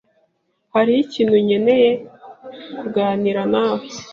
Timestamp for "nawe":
3.53-3.85